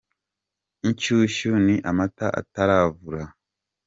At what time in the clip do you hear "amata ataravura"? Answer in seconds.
1.89-3.23